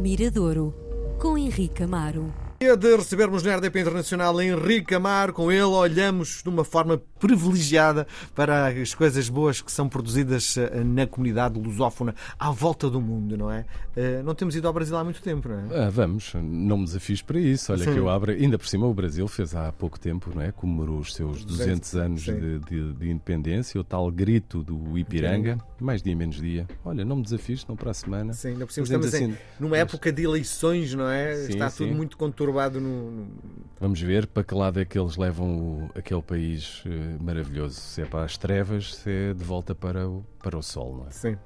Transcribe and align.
Miradouro, 0.00 0.74
com 1.20 1.36
Henrique 1.36 1.82
Amaro. 1.82 2.32
Dia 2.58 2.74
de 2.74 2.96
recebermos 2.96 3.42
na 3.42 3.56
RDP 3.56 3.80
Internacional 3.80 4.40
Henrique 4.40 4.94
Amar. 4.94 5.32
Com 5.32 5.52
ele 5.52 5.62
olhamos 5.62 6.42
de 6.42 6.48
uma 6.48 6.64
forma 6.64 7.00
privilegiada 7.20 8.06
para 8.34 8.66
as 8.68 8.94
coisas 8.94 9.28
boas 9.28 9.60
que 9.60 9.70
são 9.70 9.88
produzidas 9.88 10.56
eh, 10.56 10.82
na 10.82 11.06
comunidade 11.06 11.58
lusófona 11.60 12.14
à 12.38 12.50
volta 12.50 12.90
do 12.90 13.00
mundo, 13.00 13.36
não 13.36 13.50
é? 13.50 13.64
Eh, 13.96 14.22
não 14.24 14.34
temos 14.34 14.56
ido 14.56 14.66
ao 14.66 14.72
Brasil 14.74 14.96
há 14.96 15.04
muito 15.04 15.22
tempo, 15.22 15.48
não 15.48 15.58
é? 15.76 15.84
Ah, 15.86 15.90
vamos, 15.90 16.32
não 16.34 16.78
me 16.78 16.84
desafies 16.84 17.22
para 17.22 17.38
isso. 17.38 17.72
Olha 17.72 17.84
Sim. 17.84 17.92
que 17.92 17.98
eu 17.98 18.08
abro. 18.08 18.32
Ainda 18.32 18.58
por 18.58 18.66
cima, 18.66 18.86
o 18.86 18.94
Brasil 18.94 19.28
fez 19.28 19.54
há 19.54 19.70
pouco 19.70 19.98
tempo, 20.00 20.30
não 20.34 20.42
é? 20.42 20.50
Comemorou 20.50 20.98
os 20.98 21.14
seus 21.14 21.44
200 21.44 21.94
anos 21.94 22.22
Sim. 22.24 22.34
de, 22.40 22.58
de- 22.60 22.92
de 22.94 23.10
independência, 23.10 23.80
o 23.80 23.84
tal 23.84 24.10
grito 24.10 24.62
do 24.64 24.98
Ipiranga. 24.98 25.58
Mais 25.80 26.02
dia, 26.02 26.14
menos 26.16 26.36
dia. 26.36 26.66
Olha, 26.84 27.04
não 27.04 27.16
me 27.16 27.22
desafies, 27.22 27.66
não 27.66 27.76
para 27.76 27.90
a 27.90 27.94
semana. 27.94 28.32
Sim, 28.32 28.48
ainda 28.48 28.66
por 28.66 28.72
cima 28.72 28.84
estamos 28.84 29.14
em- 29.14 29.16
assim, 29.24 29.36
numa 29.58 29.70
mas- 29.70 29.80
época 29.80 30.12
de 30.12 30.22
eleições, 30.24 30.94
não 30.94 31.08
é? 31.08 31.34
Sim, 31.36 31.52
Está 31.52 31.70
sim. 31.70 31.84
tudo 31.86 31.96
muito 31.96 32.16
conturbado 32.16 32.80
no. 32.80 33.10
no- 33.10 33.26
Vamos 33.78 34.00
ver 34.00 34.26
para 34.26 34.44
que 34.44 34.54
lado 34.54 34.78
é 34.80 34.84
que 34.84 34.98
eles 34.98 35.16
levam 35.16 35.56
o- 35.58 35.90
aquele 35.94 36.20
país 36.22 36.82
eh, 36.86 37.09
maravilhoso. 37.20 37.80
Se 37.80 38.02
é 38.02 38.04
para 38.04 38.24
as 38.24 38.36
trevas, 38.36 38.94
se 38.94 39.10
é 39.10 39.34
de 39.34 39.42
volta 39.44 39.74
para 39.74 40.08
o, 40.08 40.24
para 40.42 40.56
o 40.56 40.62
sol, 40.62 40.96
não 40.96 41.06
é? 41.06 41.10
Sim. 41.10 41.36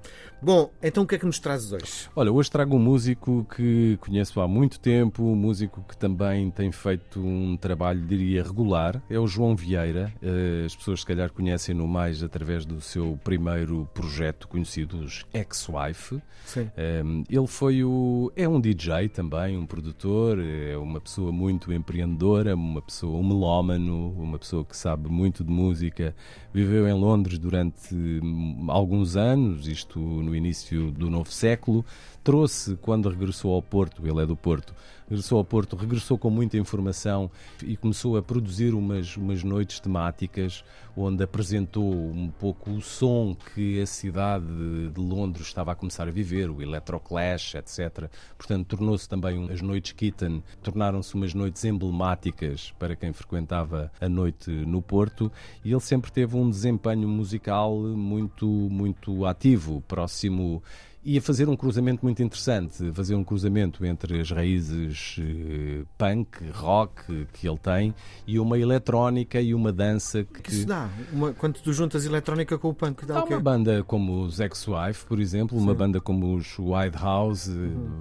Bom, 0.42 0.70
então 0.82 1.04
o 1.04 1.06
que 1.06 1.14
é 1.14 1.18
que 1.18 1.24
nos 1.24 1.38
trazes 1.38 1.72
hoje? 1.72 2.08
Olha, 2.14 2.30
hoje 2.30 2.50
trago 2.50 2.76
um 2.76 2.78
músico 2.78 3.46
que 3.56 3.96
conheço 4.00 4.40
há 4.40 4.46
muito 4.48 4.78
tempo, 4.78 5.22
um 5.22 5.34
músico 5.34 5.82
que 5.88 5.96
também 5.96 6.50
tem 6.50 6.70
feito 6.70 7.18
um 7.18 7.56
trabalho, 7.56 8.02
diria, 8.02 8.42
regular. 8.42 9.02
É 9.08 9.18
o 9.18 9.26
João 9.26 9.56
Vieira. 9.56 10.12
Eh, 10.22 10.64
As 10.66 10.76
pessoas, 10.76 11.00
se 11.00 11.06
calhar, 11.06 11.30
conhecem-no 11.32 11.86
mais 11.88 12.22
através 12.22 12.66
do 12.66 12.80
seu 12.80 13.18
primeiro 13.24 13.88
projeto 13.94 14.46
conhecido, 14.48 14.98
os 14.98 15.24
Ex-Wife. 15.32 16.20
Sim. 16.44 16.70
Um, 17.04 17.24
ele 17.28 17.46
foi 17.46 17.82
o. 17.82 18.30
É 18.36 18.46
um 18.46 18.60
DJ 18.60 19.08
também, 19.08 19.56
um 19.56 19.64
produtor, 19.64 20.38
é 20.38 20.76
uma 20.76 21.00
pessoa 21.00 21.32
muito 21.32 21.72
empreendedora, 21.72 22.54
uma 22.54 22.82
pessoa, 22.82 23.18
um 23.18 23.26
melómano, 23.26 24.10
uma 24.12 24.38
pessoa 24.38 24.64
que 24.64 24.76
sabe 24.76 25.08
muito 25.08 25.42
de 25.42 25.50
música. 25.54 26.14
Viveu 26.52 26.86
em 26.86 26.92
Londres 26.92 27.38
durante 27.38 27.94
hum, 27.94 28.66
alguns 28.68 29.16
anos, 29.16 29.66
isto 29.66 29.98
no 29.98 30.34
início 30.34 30.90
do 30.90 31.08
novo 31.08 31.30
século. 31.30 31.84
Trouxe, 32.22 32.76
quando 32.76 33.08
regressou 33.08 33.54
ao 33.54 33.62
Porto, 33.62 34.06
ele 34.06 34.22
é 34.22 34.26
do 34.26 34.36
Porto, 34.36 34.74
regressou 35.08 35.38
ao 35.38 35.44
Porto, 35.44 35.76
regressou 35.76 36.16
com 36.18 36.30
muita 36.30 36.56
informação 36.56 37.30
e 37.62 37.76
começou 37.76 38.16
a 38.16 38.22
produzir 38.22 38.74
umas, 38.74 39.16
umas 39.16 39.42
noites 39.42 39.80
temáticas 39.80 40.64
onde 40.96 41.24
apresentou 41.24 41.92
um 41.92 42.30
pouco 42.30 42.70
o 42.70 42.80
som 42.80 43.34
que 43.54 43.80
a 43.80 43.86
cidade 43.86 44.46
de 44.90 45.00
Londres 45.00 45.46
estava 45.46 45.72
a 45.72 45.74
começar 45.74 46.06
a 46.06 46.10
viver, 46.10 46.48
o 46.50 46.62
Electroclash, 46.62 47.54
etc. 47.56 48.08
Portanto, 48.38 48.68
tornou-se 48.76 49.08
também 49.08 49.38
um- 49.38 49.50
as 49.52 49.60
noites 49.60 49.92
Kitten, 49.92 50.42
tornaram-se 50.62 51.14
umas 51.14 51.34
noites 51.34 51.64
emblemáticas 51.64 52.72
para 52.78 52.94
quem 52.96 53.12
frequentava 53.12 53.90
a 54.00 54.08
noite 54.08 54.50
no 54.50 54.80
Porto 54.80 55.30
e 55.64 55.70
ele 55.72 55.80
sempre 55.80 56.12
teve 56.12 56.36
um 56.36 56.48
desempenho 56.48 57.08
musical 57.08 57.76
muito, 57.76 58.46
muito 58.46 59.24
ativo, 59.26 59.82
próximo 59.86 60.62
e 61.04 61.18
a 61.18 61.22
fazer 61.22 61.48
um 61.48 61.56
cruzamento 61.56 62.04
muito 62.04 62.22
interessante, 62.22 62.90
fazer 62.92 63.14
um 63.14 63.22
cruzamento 63.22 63.84
entre 63.84 64.20
as 64.20 64.30
raízes 64.30 65.16
eh, 65.20 65.82
punk, 65.98 66.38
rock 66.52 67.26
que 67.32 67.46
ele 67.48 67.58
tem 67.58 67.94
e 68.26 68.38
uma 68.38 68.58
eletrónica 68.58 69.40
e 69.40 69.52
uma 69.54 69.72
dança 69.72 70.24
que 70.24 70.42
que 70.42 70.50
isso 70.52 70.66
dá? 70.66 70.88
Uma- 71.12 71.32
quando 71.32 71.54
tu 71.60 71.72
juntas 71.72 72.06
eletrónica 72.06 72.56
com 72.58 72.68
o 72.70 72.74
punk, 72.74 73.04
dá 73.04 73.18
Há 73.18 73.24
o 73.24 73.26
quê? 73.26 73.34
uma 73.34 73.40
banda 73.40 73.82
como 73.84 74.22
os 74.22 74.40
Ex-Wife, 74.40 75.04
por 75.06 75.20
exemplo, 75.20 75.58
uma 75.58 75.74
banda 75.74 76.00
como 76.00 76.34
os 76.34 76.58
White 76.58 76.96
House, 76.98 77.48
eh, 77.48 77.52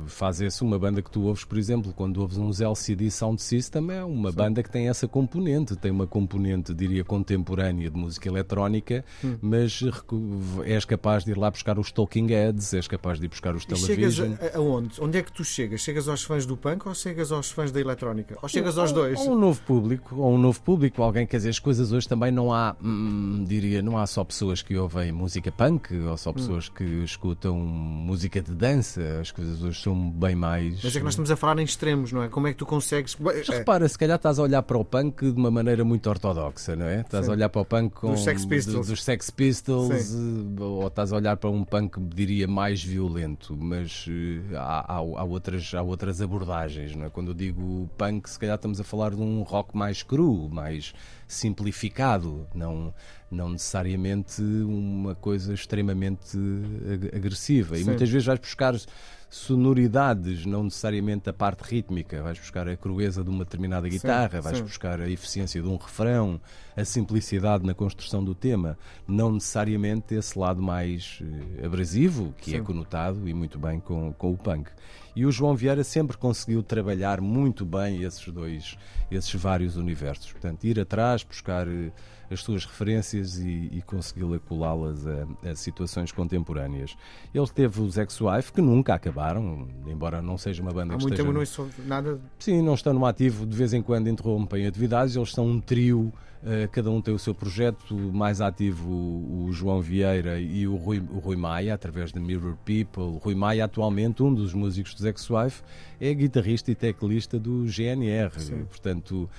faz 0.08 0.40
isso. 0.40 0.64
Uma 0.66 0.80
banda 0.80 1.02
que 1.02 1.12
tu 1.12 1.24
ouves, 1.24 1.44
por 1.44 1.58
exemplo, 1.58 1.94
quando 1.94 2.18
ouves 2.22 2.38
uns 2.38 2.62
LCD 2.62 3.10
Sound 3.12 3.42
System, 3.42 3.92
é 3.92 4.04
uma 4.04 4.32
banda 4.32 4.64
que 4.64 4.70
tem 4.70 4.88
essa 4.88 5.08
componente. 5.08 5.76
Tem 5.76 5.92
uma 5.92 6.08
componente, 6.08 6.74
diria, 6.74 7.04
contemporânea 7.04 7.90
de 7.90 7.98
música 7.98 8.30
eletrónica, 8.30 9.04
mas 9.42 9.82
recu- 9.82 10.64
és 10.66 10.86
capaz 10.86 11.24
de 11.26 11.32
ir 11.32 11.38
lá 11.38 11.52
buscar 11.52 11.78
os 11.78 11.92
Talking 11.92 12.28
Heads, 12.28 12.74
és 12.74 12.88
capaz 12.98 13.20
de 13.20 13.26
ir 13.26 13.30
buscar 13.30 13.56
os 13.56 13.64
E 13.64 13.76
chegas 13.76 14.20
a, 14.20 14.58
aonde? 14.58 15.02
Onde 15.02 15.18
é 15.18 15.22
que 15.24 15.32
tu 15.32 15.44
chegas? 15.44 15.82
Chegas 15.82 16.08
aos 16.08 16.24
fãs 16.24 16.46
do 16.46 16.56
punk 16.56 16.88
ou 16.88 16.94
chegas 16.94 17.32
aos 17.32 17.50
fãs 17.52 17.72
da 17.72 17.80
eletrónica? 17.80 18.38
Ou 18.42 18.48
chegas 18.50 18.78
aos 18.78 18.92
dois? 18.92 19.20
Ou 19.20 19.32
um 19.34 19.40
novo 19.40 19.62
público, 19.64 20.16
ou 20.16 20.34
um 20.34 20.38
novo 20.38 20.62
público, 20.62 21.02
alguém 21.02 21.26
quer 21.26 21.38
dizer, 21.38 21.50
as 21.50 21.60
coisas 21.60 21.92
hoje 21.92 22.08
também 22.08 22.32
não 22.32 22.54
há, 22.54 22.76
hum, 22.84 23.44
diria, 23.48 23.82
não 23.82 23.98
há 23.98 24.06
só 24.06 24.24
pessoas 24.24 24.62
que 24.62 24.76
ouvem 24.78 25.12
música 25.12 25.52
punk, 25.52 25.94
ou 25.96 26.18
só 26.18 26.32
pessoas 26.34 26.70
que 26.70 26.84
escutam 26.84 27.58
música 27.58 28.42
de 28.42 28.52
dança, 28.54 29.02
as 29.22 29.32
coisas 29.32 29.62
hoje 29.64 29.82
são 29.82 30.10
bem 30.12 30.36
mais. 30.36 30.84
Mas 30.84 30.96
é 30.96 31.00
que 31.00 31.04
nós 31.04 31.14
estamos 31.14 31.32
a 31.32 31.36
falar 31.36 31.60
em 31.60 31.64
extremos, 31.64 32.12
não 32.12 32.24
é? 32.24 32.28
Como 32.30 32.48
é 32.48 32.52
que 32.52 32.58
tu 32.58 32.66
consegues. 32.66 33.16
Mas 33.20 33.48
É, 33.50 33.58
repara, 33.58 33.88
se 33.88 33.98
calhar 33.98 34.18
estás 34.18 34.40
a 34.40 34.44
olhar 34.44 34.62
para 34.64 34.78
o 34.78 34.86
punk 34.86 35.32
de 35.32 35.40
uma 35.40 35.52
maneira 35.52 35.84
muito 35.84 36.10
ortodoxa, 36.10 36.76
não 36.76 36.86
é? 36.86 37.02
Estás 37.02 37.28
a 37.28 37.32
olhar 37.32 37.50
para 37.50 37.62
o 37.62 37.66
punk 37.66 37.94
com, 37.94 38.12
Dos 38.12 38.24
Sex 38.24 38.46
Pistols. 38.46 38.88
do- 38.88 38.92
dos 38.94 39.04
Sex 39.04 39.30
Pistols, 39.30 40.14
eh, 40.14 40.62
ou 40.62 40.88
estás 40.88 41.12
a 41.14 41.16
olhar 41.16 41.38
para 41.38 41.50
um 41.50 41.64
punk, 41.64 42.00
diria, 42.14 42.48
mais 42.48 42.83
violento, 42.84 43.56
mas 43.58 44.06
eh, 44.10 44.56
há, 44.56 44.94
há- 44.94 44.98
há 44.98 45.24
outras, 45.24 45.74
há 45.74 45.82
outras 45.82 46.22
abordagens, 46.22 46.96
não 46.96 47.06
é? 47.06 47.10
Quando 47.10 47.30
eu 47.30 47.34
digo 47.34 47.90
punk, 47.98 48.30
se 48.30 48.38
calhar 48.38 48.56
estamos 48.56 48.80
a 48.80 48.84
falar 48.84 49.12
de 49.16 49.22
um 49.22 49.42
rock 49.44 49.76
mais 49.76 50.04
cru, 50.04 50.50
mais 50.50 50.94
simplificado, 51.28 52.48
não, 52.54 52.94
não 53.30 53.50
necessariamente 53.50 54.42
uma 54.42 55.16
coisa 55.16 55.54
extremamente 55.54 56.38
ag- 56.92 57.16
agressiva. 57.16 57.76
E 57.78 57.80
Sim. 57.80 57.86
muitas 57.86 58.10
vezes 58.10 58.26
vais 58.26 58.40
buscar 58.40 58.76
sonoridades, 59.34 60.46
não 60.46 60.66
necessariamente 60.66 61.28
a 61.28 61.34
parte 61.34 61.62
rítmica. 61.62 62.22
Vais 62.22 62.38
buscar 62.38 62.70
a 62.70 62.78
crueza 62.78 63.24
de 63.24 63.32
uma 63.32 63.44
determinada 63.44 63.90
guitarra, 63.90 64.40
vais 64.40 64.58
sim. 64.58 64.64
buscar 64.64 65.02
a 65.02 65.10
eficiência 65.10 65.60
de 65.60 65.68
um 65.68 65.76
refrão, 65.76 66.40
a 66.78 66.86
simplicidade 66.86 67.66
na 67.66 67.74
construção 67.74 68.24
do 68.24 68.36
tema, 68.36 68.78
não 69.08 69.32
necessariamente 69.32 70.14
esse 70.14 70.38
lado 70.38 70.62
mais 70.62 71.20
eh, 71.60 71.66
abrasivo, 71.66 72.32
que 72.38 72.54
é 72.54 72.60
Sim. 72.60 72.64
conotado 72.64 73.28
e 73.28 73.34
muito 73.34 73.58
bem 73.58 73.80
com, 73.80 74.14
com 74.14 74.32
o 74.34 74.38
punk. 74.38 74.70
E 75.16 75.26
o 75.26 75.32
João 75.32 75.56
Vieira 75.56 75.84
sempre 75.84 76.16
conseguiu 76.16 76.62
trabalhar 76.62 77.20
muito 77.20 77.66
bem 77.66 78.04
esses 78.04 78.28
dois, 78.32 78.78
esses 79.10 79.34
vários 79.34 79.78
universos. 79.78 80.32
Portanto, 80.32 80.64
ir 80.64 80.80
atrás, 80.80 81.24
buscar 81.24 81.68
eh, 81.68 81.92
as 82.34 82.42
suas 82.42 82.66
referências 82.66 83.38
e, 83.38 83.70
e 83.72 83.82
consegui 83.86 84.40
colá-las 84.40 85.06
a, 85.08 85.50
a 85.50 85.56
situações 85.56 86.12
contemporâneas. 86.12 86.96
Ele 87.34 87.48
teve 87.48 87.82
os 87.82 87.98
Ex-Wife, 87.98 88.52
que 88.52 88.62
nunca 88.62 88.94
acabaram, 88.94 89.68
embora 89.88 90.22
não 90.22 90.38
seja 90.38 90.62
uma 90.62 90.72
banda 90.72 90.96
há 90.96 90.98
que 90.98 91.04
muito 91.04 91.14
esteja... 91.14 91.24
tempo 91.24 91.34
não 91.34 91.40
ouço 91.40 91.70
nada. 91.86 92.20
Sim, 92.40 92.62
não 92.62 92.74
estão 92.74 92.94
no 92.94 93.06
ativo, 93.06 93.46
de 93.46 93.56
vez 93.56 93.74
em 93.74 93.82
quando 93.82 94.10
interrompem 94.10 94.66
atividades, 94.66 95.16
eles 95.16 95.32
são 95.32 95.46
um 95.48 95.60
trio, 95.60 96.12
cada 96.72 96.92
um 96.92 97.02
tem 97.02 97.14
o 97.14 97.20
seu 97.20 97.34
projeto, 97.34 97.96
mais 97.96 98.42
ativo 98.42 98.90
o, 98.90 99.50
João 99.52 99.82
Vieira 99.82 100.40
e 100.40 100.68
o 100.68 100.76
Rui, 100.76 101.00
o 101.00 101.20
Rui 101.20 101.36
Maia, 101.36 101.74
através 101.74 102.12
de 102.12 102.20
Mirror 102.20 102.56
People. 102.66 103.04
O 103.04 103.18
Rui 103.18 103.36
Maia, 103.36 103.66
atualmente, 103.66 104.22
um 104.22 104.34
dos 104.34 104.54
músicos 104.54 104.94
dos 104.94 105.06
Ex-Wife, 105.06 105.62
é 106.02 106.14
guitarrista 106.14 106.72
e 106.72 106.76
teclista 106.76 107.40
do 107.40 107.66
GNR, 107.66 108.40
Sim. 108.40 108.66
portanto, 108.66 109.30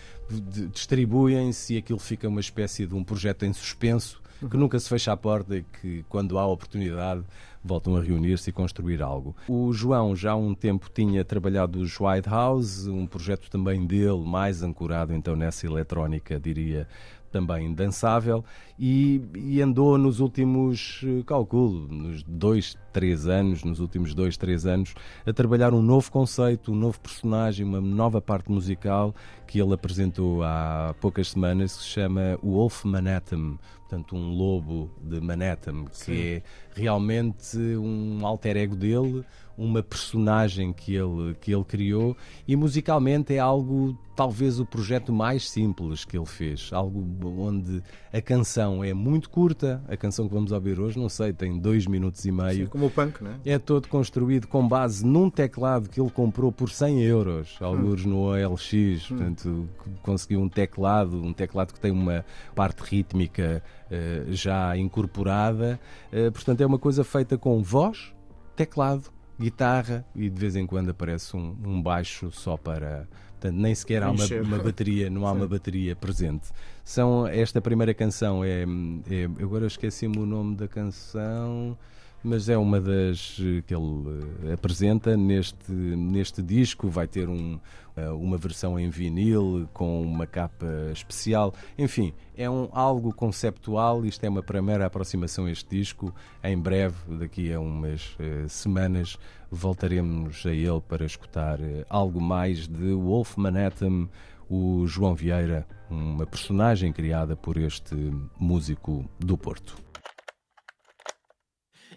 distribuem-se 0.72 1.74
e 1.74 1.78
aquilo 1.78 1.98
fica 1.98 2.28
uma 2.28 2.40
espécie 2.40 2.86
de 2.86 2.94
um 2.94 3.04
projeto 3.04 3.44
em 3.44 3.52
suspenso, 3.52 4.22
que 4.50 4.56
nunca 4.56 4.78
se 4.78 4.88
fecha 4.88 5.12
a 5.12 5.16
porta 5.16 5.56
e 5.56 5.62
que, 5.62 6.04
quando 6.08 6.38
há 6.38 6.46
oportunidade, 6.46 7.22
voltam 7.64 7.96
a 7.96 8.02
reunir-se 8.02 8.50
e 8.50 8.52
construir 8.52 9.02
algo. 9.02 9.34
O 9.48 9.72
João 9.72 10.14
já 10.14 10.32
há 10.32 10.36
um 10.36 10.54
tempo 10.54 10.90
tinha 10.92 11.24
trabalhado 11.24 11.80
os 11.80 11.98
White 11.98 12.28
House, 12.28 12.86
um 12.86 13.06
projeto 13.06 13.50
também 13.50 13.86
dele, 13.86 14.22
mais 14.24 14.62
ancorado 14.62 15.14
então 15.14 15.34
nessa 15.34 15.66
eletrónica, 15.66 16.38
diria, 16.38 16.86
também 17.34 17.74
dançável, 17.74 18.44
e, 18.78 19.20
e 19.34 19.60
andou 19.60 19.98
nos 19.98 20.20
últimos, 20.20 21.00
eh, 21.04 21.24
calculo, 21.26 21.88
nos 21.88 22.22
dois, 22.22 22.78
três 22.92 23.26
anos, 23.26 23.64
nos 23.64 23.80
últimos 23.80 24.14
dois, 24.14 24.36
três 24.36 24.64
anos, 24.64 24.94
a 25.26 25.32
trabalhar 25.32 25.74
um 25.74 25.82
novo 25.82 26.12
conceito, 26.12 26.70
um 26.70 26.76
novo 26.76 27.00
personagem, 27.00 27.66
uma 27.66 27.80
nova 27.80 28.20
parte 28.22 28.52
musical 28.52 29.12
que 29.48 29.60
ele 29.60 29.74
apresentou 29.74 30.44
há 30.44 30.94
poucas 31.00 31.30
semanas, 31.30 31.76
que 31.76 31.82
se 31.82 31.88
chama 31.88 32.38
o 32.40 32.52
Wolf 32.52 32.84
Manhattan, 32.84 33.58
portanto 33.80 34.14
um 34.14 34.30
lobo 34.30 34.88
de 35.02 35.20
Manhattan, 35.20 35.86
que 35.86 35.96
Sim. 35.96 36.16
é 36.16 36.42
realmente 36.72 37.53
um 37.56 38.24
alter 38.24 38.56
ego 38.56 38.76
dele, 38.76 39.24
uma 39.56 39.82
personagem 39.82 40.72
que 40.72 40.94
ele, 40.94 41.34
que 41.40 41.54
ele 41.54 41.64
criou 41.64 42.16
e 42.46 42.56
musicalmente 42.56 43.34
é 43.34 43.38
algo, 43.38 43.96
talvez 44.16 44.58
o 44.58 44.66
projeto 44.66 45.12
mais 45.12 45.48
simples 45.48 46.04
que 46.04 46.16
ele 46.16 46.26
fez. 46.26 46.70
Algo 46.72 47.04
onde 47.38 47.82
a 48.12 48.20
canção 48.20 48.82
é 48.82 48.92
muito 48.92 49.30
curta, 49.30 49.82
a 49.88 49.96
canção 49.96 50.26
que 50.28 50.34
vamos 50.34 50.52
ouvir 50.52 50.80
hoje, 50.80 50.98
não 50.98 51.08
sei, 51.08 51.32
tem 51.32 51.58
dois 51.58 51.86
minutos 51.86 52.24
e 52.24 52.32
meio. 52.32 52.64
Sim, 52.64 52.66
como 52.66 52.86
o 52.86 52.90
punk, 52.90 53.22
não 53.22 53.30
é? 53.30 53.34
É 53.44 53.58
todo 53.58 53.88
construído 53.88 54.46
com 54.46 54.66
base 54.66 55.04
num 55.06 55.30
teclado 55.30 55.88
que 55.88 56.00
ele 56.00 56.10
comprou 56.10 56.50
por 56.50 56.70
100 56.70 57.02
euros, 57.02 57.56
alguns 57.60 58.04
no 58.04 58.30
OLX. 58.30 59.06
Portanto, 59.08 59.68
conseguiu 60.02 60.40
um 60.40 60.48
teclado, 60.48 61.22
um 61.22 61.32
teclado 61.32 61.72
que 61.72 61.80
tem 61.80 61.92
uma 61.92 62.24
parte 62.54 62.80
rítmica 62.80 63.62
eh, 63.90 64.24
já 64.28 64.76
incorporada. 64.76 65.78
Eh, 66.10 66.30
portanto, 66.30 66.60
é 66.60 66.66
uma 66.66 66.78
coisa 66.78 67.04
feita 67.04 67.38
com 67.38 67.62
voz, 67.62 68.12
teclado 68.56 69.13
guitarra 69.38 70.04
e 70.14 70.28
de 70.30 70.40
vez 70.40 70.56
em 70.56 70.66
quando 70.66 70.90
aparece 70.90 71.36
um, 71.36 71.56
um 71.64 71.82
baixo 71.82 72.30
só 72.30 72.56
para. 72.56 73.08
Portanto, 73.32 73.60
nem 73.60 73.74
sequer 73.74 74.02
há 74.02 74.10
uma, 74.10 74.24
uma 74.42 74.58
bateria, 74.58 75.10
não 75.10 75.26
há 75.26 75.32
Sim. 75.32 75.36
uma 75.36 75.48
bateria 75.48 75.94
presente. 75.94 76.48
São, 76.82 77.26
esta 77.26 77.60
primeira 77.60 77.92
canção 77.92 78.44
é, 78.44 78.62
é 79.10 79.24
agora 79.42 79.66
esqueci-me 79.66 80.18
o 80.18 80.26
nome 80.26 80.56
da 80.56 80.66
canção 80.66 81.76
mas 82.24 82.48
é 82.48 82.56
uma 82.56 82.80
das 82.80 83.36
que 83.66 83.74
ele 83.74 84.24
eh, 84.44 84.54
apresenta 84.54 85.14
neste, 85.14 85.70
neste 85.70 86.42
disco. 86.42 86.88
Vai 86.88 87.06
ter 87.06 87.28
um, 87.28 87.60
eh, 87.94 88.08
uma 88.08 88.38
versão 88.38 88.80
em 88.80 88.88
vinil 88.88 89.68
com 89.74 90.00
uma 90.00 90.26
capa 90.26 90.66
especial. 90.90 91.52
Enfim, 91.76 92.14
é 92.34 92.48
um, 92.48 92.70
algo 92.72 93.12
conceptual. 93.12 94.06
Isto 94.06 94.24
é 94.24 94.28
uma 94.30 94.42
primeira 94.42 94.86
aproximação 94.86 95.44
a 95.44 95.50
este 95.50 95.68
disco. 95.76 96.14
Em 96.42 96.58
breve, 96.58 96.96
daqui 97.18 97.52
a 97.52 97.60
umas 97.60 98.16
semanas, 98.48 99.18
voltaremos 99.50 100.46
a 100.46 100.50
ele 100.50 100.80
para 100.80 101.04
escutar 101.04 101.58
algo 101.90 102.22
mais 102.22 102.66
de 102.66 102.94
Wolf 102.94 103.36
Manhattan, 103.36 104.08
o 104.48 104.86
João 104.86 105.14
Vieira, 105.14 105.66
uma 105.90 106.26
personagem 106.26 106.90
criada 106.90 107.36
por 107.36 107.58
este 107.58 107.94
músico 108.38 109.04
do 109.18 109.36
Porto. 109.36 109.83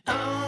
Oh. 0.10 0.47